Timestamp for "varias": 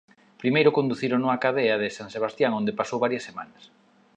3.05-3.23